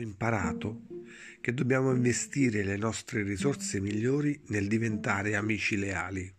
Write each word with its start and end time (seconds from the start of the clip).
imparato 0.00 0.82
che 1.40 1.54
dobbiamo 1.54 1.92
investire 1.92 2.62
le 2.64 2.76
nostre 2.76 3.22
risorse 3.22 3.80
migliori 3.80 4.40
nel 4.48 4.66
diventare 4.66 5.36
amici 5.36 5.76
leali, 5.76 6.34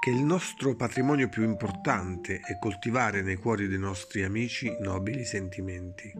che 0.00 0.10
il 0.10 0.22
nostro 0.22 0.74
patrimonio 0.74 1.28
più 1.28 1.44
importante 1.44 2.40
è 2.40 2.58
coltivare 2.58 3.22
nei 3.22 3.36
cuori 3.36 3.68
dei 3.68 3.78
nostri 3.78 4.22
amici 4.22 4.74
nobili 4.80 5.24
sentimenti, 5.24 6.12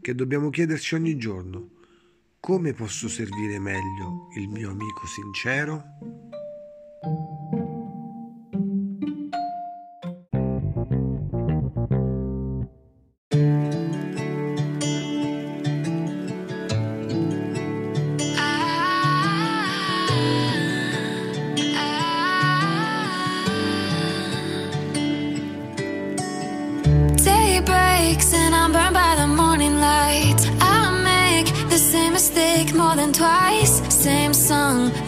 che 0.00 0.14
dobbiamo 0.14 0.50
chiederci 0.50 0.94
ogni 0.94 1.16
giorno 1.16 1.76
come 2.40 2.72
posso 2.72 3.08
servire 3.08 3.58
meglio 3.58 4.28
il 4.36 4.48
mio 4.48 4.70
amico 4.70 5.06
sincero? 5.06 6.37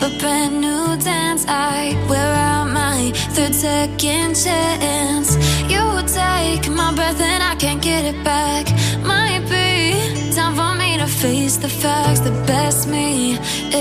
But 0.01 0.19
brand 0.19 0.61
new 0.61 0.97
dance. 0.97 1.45
I 1.47 1.95
wear 2.09 2.33
out 2.49 2.69
my 2.73 3.13
third 3.35 3.55
second 3.55 4.35
chance. 4.35 5.31
You 5.73 5.85
take 6.21 6.69
my 6.71 6.93
breath 6.95 7.21
and 7.21 7.43
I 7.43 7.55
can't 7.57 7.83
get 7.83 8.05
it 8.13 8.25
back. 8.25 8.65
Might 9.05 9.45
be 9.55 10.33
time 10.35 10.55
for 10.61 10.73
me 10.81 10.97
to 10.99 11.07
face 11.07 11.57
the 11.59 11.69
facts. 11.69 12.21
The 12.21 12.35
best 12.47 12.89
me 12.89 13.39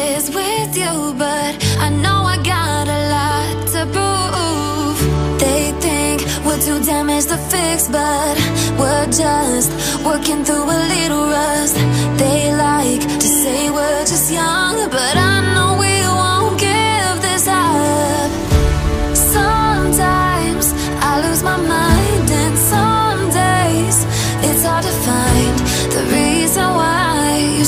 is 0.07 0.29
with 0.29 0.71
you, 0.83 0.95
but 1.17 1.53
I 1.85 1.89
know 2.03 2.19
I 2.35 2.37
got 2.55 2.85
a 2.99 3.01
lot 3.15 3.55
to 3.73 3.81
prove. 3.95 4.97
They 5.43 5.71
think 5.85 6.17
we're 6.45 6.61
too 6.67 6.79
damaged 6.85 7.29
to 7.29 7.37
fix, 7.53 7.87
but 7.87 8.35
we're 8.79 9.09
just 9.23 9.69
working 10.05 10.43
through 10.43 10.67
a 10.77 10.79
little 10.95 11.25
rust. 11.37 11.75
They 12.21 12.53
like 12.67 13.03
to 13.23 13.27
say 13.41 13.69
we're 13.69 14.05
just 14.13 14.31
young, 14.31 14.75
but 14.89 15.15
I 15.31 15.33
know 15.53 15.69
we 15.79 15.88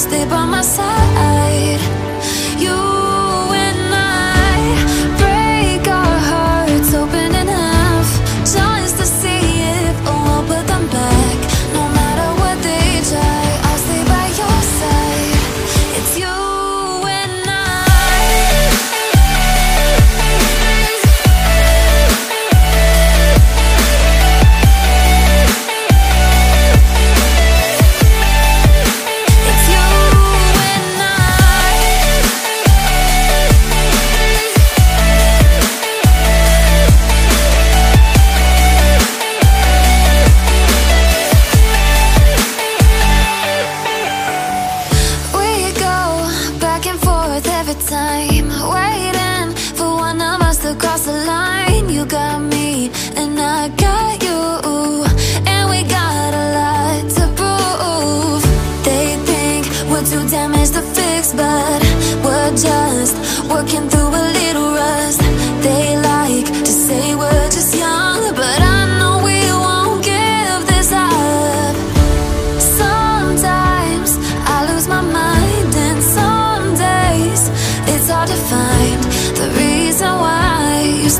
stay 0.01 0.25
by 0.25 0.45
my 0.45 0.61
side. 0.63 1.30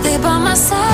Stay 0.02 0.18
by 0.18 0.38
my 0.40 0.56
side. 0.56 0.91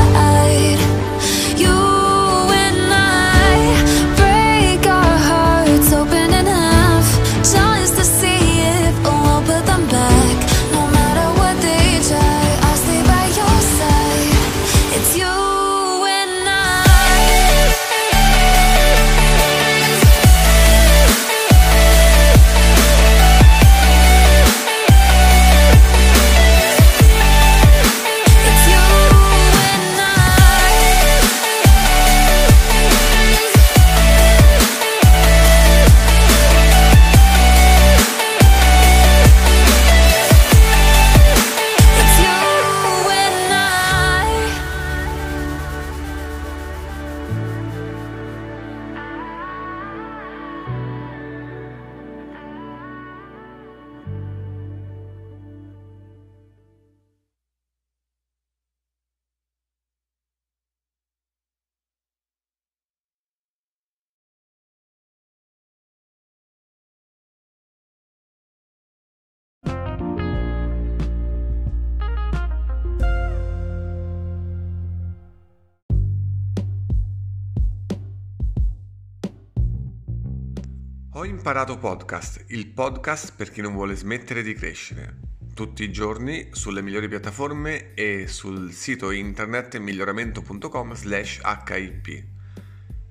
Ho 81.18 81.26
imparato 81.26 81.80
podcast, 81.80 82.44
il 82.50 82.68
podcast 82.68 83.34
per 83.36 83.50
chi 83.50 83.60
non 83.60 83.74
vuole 83.74 83.96
smettere 83.96 84.44
di 84.44 84.54
crescere. 84.54 85.18
Tutti 85.56 85.82
i 85.84 85.92
giorni 85.92 86.50
sulle 86.52 86.84
migliori 86.84 87.08
piattaforme 87.08 87.96
e 87.96 88.28
sul 88.28 88.72
sito 88.72 89.10
internet 89.10 89.80
miglioramento.com 89.80 90.94
slash 90.94 91.42
hip. 91.70 92.24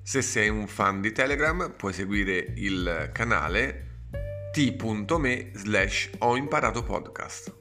Se 0.01 0.21
sei 0.21 0.47
un 0.47 0.67
fan 0.67 1.01
di 1.01 1.11
Telegram 1.11 1.73
puoi 1.75 1.91
seguire 1.91 2.53
il 2.55 3.09
canale 3.11 4.05
t.me 4.53 5.51
slash 5.53 6.11
ho 6.19 6.37
imparato 6.37 6.83
podcast. 6.83 7.56